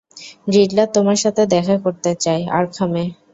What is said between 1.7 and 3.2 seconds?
করতে চায়, আর্কহামে।